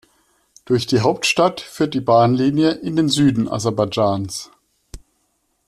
Durch 0.65 0.87
die 0.87 1.01
Hauptstadt 1.01 1.61
führt 1.61 1.93
die 1.93 2.01
Bahnlinie 2.01 2.71
in 2.71 2.95
den 2.95 3.07
Süden 3.07 3.47
Aserbaidschans. 3.47 4.49